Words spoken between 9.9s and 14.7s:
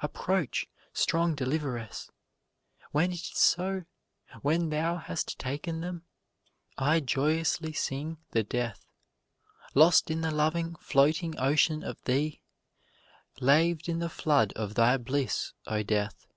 in the loving, floating ocean of thee, Laved in the flood